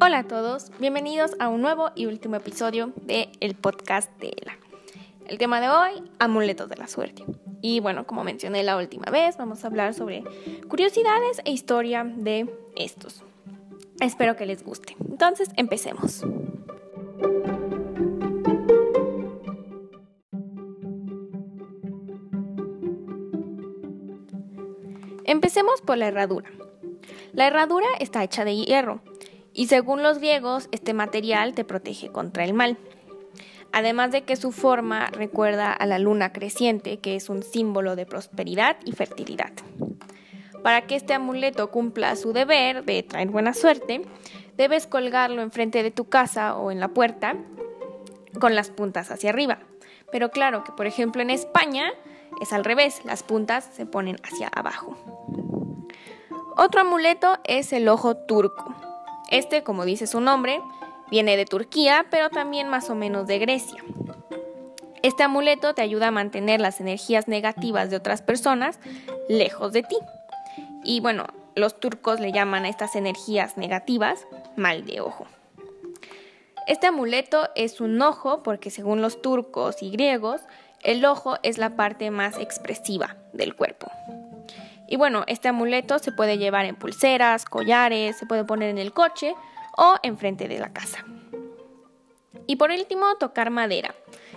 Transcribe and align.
Hola 0.00 0.18
a 0.18 0.22
todos, 0.22 0.70
bienvenidos 0.78 1.32
a 1.40 1.48
un 1.48 1.60
nuevo 1.60 1.90
y 1.96 2.06
último 2.06 2.36
episodio 2.36 2.92
de 3.02 3.30
el 3.40 3.56
podcast 3.56 4.08
de 4.20 4.32
Ela. 4.40 4.56
El 5.26 5.38
tema 5.38 5.60
de 5.60 5.68
hoy, 5.68 6.08
amuletos 6.20 6.68
de 6.68 6.76
la 6.76 6.86
suerte. 6.86 7.24
Y 7.62 7.80
bueno, 7.80 8.06
como 8.06 8.22
mencioné 8.22 8.62
la 8.62 8.76
última 8.76 9.10
vez, 9.10 9.36
vamos 9.36 9.64
a 9.64 9.66
hablar 9.66 9.94
sobre 9.94 10.22
curiosidades 10.68 11.40
e 11.44 11.50
historia 11.50 12.04
de 12.04 12.48
estos. 12.76 13.24
Espero 14.00 14.36
que 14.36 14.46
les 14.46 14.62
guste. 14.62 14.96
Entonces, 15.00 15.50
empecemos. 15.56 16.24
Empecemos 25.24 25.82
por 25.82 25.98
la 25.98 26.06
herradura. 26.06 26.48
La 27.32 27.48
herradura 27.48 27.88
está 27.98 28.22
hecha 28.22 28.44
de 28.44 28.56
hierro 28.56 29.02
y 29.58 29.66
según 29.66 30.04
los 30.04 30.18
griegos 30.18 30.68
este 30.70 30.94
material 30.94 31.52
te 31.52 31.64
protege 31.64 32.10
contra 32.12 32.44
el 32.44 32.54
mal. 32.54 32.78
Además 33.72 34.12
de 34.12 34.22
que 34.22 34.36
su 34.36 34.52
forma 34.52 35.06
recuerda 35.06 35.72
a 35.72 35.84
la 35.84 35.98
luna 35.98 36.32
creciente, 36.32 37.00
que 37.00 37.16
es 37.16 37.28
un 37.28 37.42
símbolo 37.42 37.96
de 37.96 38.06
prosperidad 38.06 38.76
y 38.84 38.92
fertilidad. 38.92 39.50
Para 40.62 40.82
que 40.82 40.94
este 40.94 41.12
amuleto 41.12 41.72
cumpla 41.72 42.14
su 42.14 42.32
deber 42.32 42.84
de 42.84 43.02
traer 43.02 43.30
buena 43.30 43.52
suerte, 43.52 44.02
debes 44.56 44.86
colgarlo 44.86 45.42
enfrente 45.42 45.82
de 45.82 45.90
tu 45.90 46.08
casa 46.08 46.56
o 46.56 46.70
en 46.70 46.78
la 46.78 46.90
puerta 46.90 47.34
con 48.38 48.54
las 48.54 48.70
puntas 48.70 49.10
hacia 49.10 49.30
arriba. 49.30 49.58
Pero 50.12 50.30
claro 50.30 50.62
que 50.62 50.70
por 50.70 50.86
ejemplo 50.86 51.20
en 51.20 51.30
España 51.30 51.90
es 52.40 52.52
al 52.52 52.64
revés, 52.64 53.04
las 53.04 53.24
puntas 53.24 53.68
se 53.72 53.86
ponen 53.86 54.18
hacia 54.22 54.46
abajo. 54.54 54.96
Otro 56.56 56.80
amuleto 56.82 57.38
es 57.42 57.72
el 57.72 57.88
ojo 57.88 58.16
turco. 58.16 58.87
Este, 59.28 59.62
como 59.62 59.84
dice 59.84 60.06
su 60.06 60.20
nombre, 60.20 60.60
viene 61.10 61.36
de 61.36 61.44
Turquía, 61.44 62.06
pero 62.10 62.30
también 62.30 62.68
más 62.68 62.90
o 62.90 62.94
menos 62.94 63.26
de 63.26 63.38
Grecia. 63.38 63.82
Este 65.02 65.22
amuleto 65.22 65.74
te 65.74 65.82
ayuda 65.82 66.08
a 66.08 66.12
mantener 66.12 66.60
las 66.60 66.80
energías 66.80 67.28
negativas 67.28 67.90
de 67.90 67.96
otras 67.96 68.22
personas 68.22 68.80
lejos 69.28 69.72
de 69.72 69.82
ti. 69.82 69.96
Y 70.82 71.00
bueno, 71.00 71.26
los 71.54 71.78
turcos 71.78 72.20
le 72.20 72.32
llaman 72.32 72.64
a 72.64 72.68
estas 72.68 72.96
energías 72.96 73.56
negativas 73.56 74.26
mal 74.56 74.84
de 74.86 75.00
ojo. 75.00 75.26
Este 76.66 76.86
amuleto 76.86 77.48
es 77.54 77.80
un 77.80 78.00
ojo 78.02 78.42
porque 78.42 78.70
según 78.70 79.00
los 79.00 79.22
turcos 79.22 79.82
y 79.82 79.90
griegos, 79.90 80.40
el 80.82 81.04
ojo 81.04 81.38
es 81.42 81.58
la 81.58 81.76
parte 81.76 82.10
más 82.10 82.38
expresiva 82.38 83.16
del 83.32 83.54
cuerpo. 83.54 83.90
Y 84.88 84.96
bueno, 84.96 85.24
este 85.26 85.48
amuleto 85.48 85.98
se 85.98 86.12
puede 86.12 86.38
llevar 86.38 86.64
en 86.64 86.74
pulseras, 86.74 87.44
collares, 87.44 88.16
se 88.16 88.26
puede 88.26 88.44
poner 88.44 88.70
en 88.70 88.78
el 88.78 88.92
coche 88.92 89.34
o 89.76 89.96
enfrente 90.02 90.48
de 90.48 90.58
la 90.58 90.72
casa. 90.72 91.04
Y 92.46 92.56
por 92.56 92.70
último, 92.70 93.14
tocar 93.16 93.50
madera, 93.50 93.94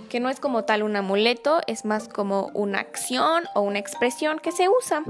que 0.10 0.20
no 0.20 0.30
es 0.30 0.42
como 0.42 0.66
tal 0.66 0.84
un 0.84 0.98
amuleto, 0.98 1.62
es 1.68 1.86
más 1.86 2.10
como 2.10 2.52
una 2.54 2.80
acción 2.80 3.46
o 3.56 3.62
una 3.62 3.80
expresión 3.80 4.40
que 4.40 4.52
se 4.52 4.68
usa. 4.68 5.04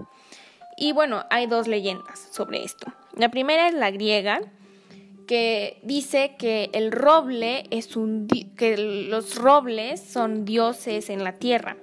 Y 0.77 0.93
bueno, 0.93 1.25
hay 1.31 1.47
dos 1.47 1.67
leyendas 1.67 2.29
sobre 2.31 2.63
esto. 2.63 2.93
La 3.15 3.29
primera 3.29 3.67
es 3.67 3.73
la 3.73 3.89
griega, 3.89 4.41
que 5.27 5.79
dice 5.83 6.35
que 6.37 6.69
el 6.73 6.91
roble 6.91 7.63
es 7.71 7.95
un 7.95 8.27
que 8.27 8.77
los 8.77 9.35
robles 9.35 10.01
son 10.01 10.45
dioses 10.45 11.09
en 11.09 11.23
la 11.23 11.37
tierra. 11.37 11.77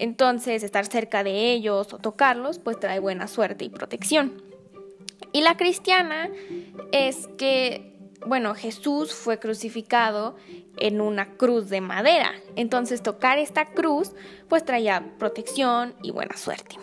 Entonces, 0.00 0.62
estar 0.62 0.86
cerca 0.86 1.22
de 1.22 1.52
ellos 1.52 1.92
o 1.92 1.98
tocarlos 1.98 2.58
pues 2.58 2.80
trae 2.80 2.98
buena 2.98 3.28
suerte 3.28 3.64
y 3.66 3.68
protección. 3.68 4.42
Y 5.32 5.42
la 5.42 5.56
cristiana 5.56 6.30
es 6.90 7.28
que 7.38 7.90
bueno, 8.26 8.54
Jesús 8.54 9.14
fue 9.14 9.38
crucificado 9.38 10.36
en 10.76 11.00
una 11.00 11.36
cruz 11.36 11.70
de 11.70 11.80
madera. 11.80 12.32
Entonces, 12.56 13.02
tocar 13.02 13.38
esta 13.38 13.66
cruz 13.66 14.12
pues 14.48 14.64
traía 14.64 15.14
protección 15.18 15.94
y 16.02 16.10
buena 16.10 16.36
suerte. 16.36 16.76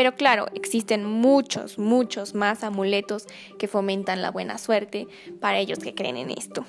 Pero 0.00 0.14
claro, 0.14 0.46
existen 0.54 1.04
muchos, 1.04 1.78
muchos 1.78 2.34
más 2.34 2.64
amuletos 2.64 3.26
que 3.58 3.68
fomentan 3.68 4.22
la 4.22 4.30
buena 4.30 4.56
suerte 4.56 5.06
para 5.42 5.58
ellos 5.58 5.78
que 5.78 5.94
creen 5.94 6.16
en 6.16 6.30
esto. 6.30 6.64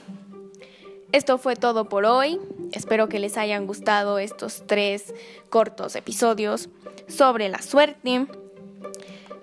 Esto 1.14 1.38
fue 1.38 1.56
todo 1.56 1.88
por 1.88 2.04
hoy. 2.04 2.42
Espero 2.74 3.08
que 3.08 3.20
les 3.20 3.38
hayan 3.38 3.68
gustado 3.68 4.20
estos 4.20 4.64
tres 4.68 5.14
cortos 5.50 5.96
episodios 5.96 6.68
sobre 7.08 7.48
la 7.48 7.62
suerte. 7.62 8.28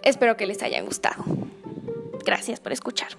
Espero 0.02 0.36
que 0.36 0.46
les 0.46 0.62
hayan 0.62 0.84
gustado. 0.84 1.24
Gracias 2.26 2.60
por 2.60 2.72
escuchar. 2.72 3.16